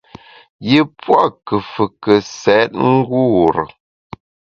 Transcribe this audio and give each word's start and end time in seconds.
Yi 0.67 0.79
pua’ 1.01 1.21
nkùfùke 1.31 2.15
sèt 2.39 2.69
ngure. 2.85 3.63